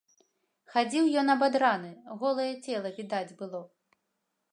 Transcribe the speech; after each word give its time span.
Хадзіў 0.75 1.09
ён 1.21 1.27
абадраны, 1.33 1.91
голае 2.23 2.49
цела 2.65 2.89
відаць 2.97 3.35
было. 3.43 3.61